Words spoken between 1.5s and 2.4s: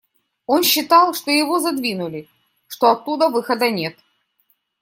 задвинули,